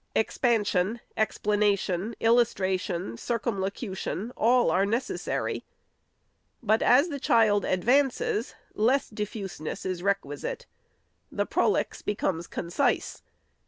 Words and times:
Expansion, 0.15 0.99
explanation, 1.15 2.15
illustra 2.19 2.79
tion, 2.79 3.17
circumlocution,— 3.17 4.31
all 4.35 4.71
are 4.71 4.83
necessary. 4.83 5.63
But, 6.63 6.81
as 6.81 7.09
the 7.09 7.19
child 7.19 7.65
advances, 7.65 8.55
less 8.73 9.11
diffuseness 9.11 9.85
is 9.85 10.01
requisite. 10.01 10.65
The 11.31 11.45
prolix 11.45 12.01
becomes 12.01 12.47
concise. 12.47 13.21